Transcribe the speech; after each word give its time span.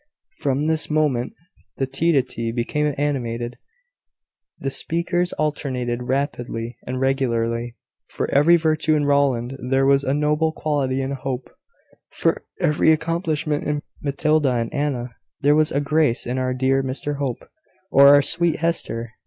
From 0.39 0.65
this 0.65 0.89
moment, 0.89 1.33
the 1.77 1.85
tete 1.85 2.15
a 2.15 2.23
tete 2.23 2.55
became 2.55 2.91
animated; 2.97 3.59
the 4.57 4.71
speakers 4.71 5.31
alternated 5.33 6.01
rapidly 6.01 6.75
and 6.87 6.99
regularly; 6.99 7.75
for 8.09 8.27
every 8.31 8.55
virtue 8.55 8.95
in 8.95 9.03
a 9.03 9.05
Rowland 9.05 9.55
there 9.69 9.85
was 9.85 10.03
a 10.03 10.11
noble 10.11 10.53
quality 10.53 11.03
in 11.03 11.11
a 11.11 11.15
Hope; 11.21 11.51
for 12.09 12.43
every 12.59 12.91
accomplishment 12.91 13.63
in 13.65 13.83
Matilda 14.01 14.53
and 14.53 14.73
Anna, 14.73 15.11
there 15.41 15.55
was 15.55 15.71
a 15.71 15.79
grace 15.79 16.25
in 16.25 16.39
"our 16.39 16.55
dear 16.55 16.81
Mr 16.81 17.17
Hope" 17.17 17.47
or 17.91 18.07
"our 18.07 18.23
sweet 18.23 18.55
Hester." 18.55 19.11